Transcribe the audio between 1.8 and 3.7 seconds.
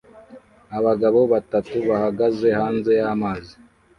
bahagaze hanze y'amazi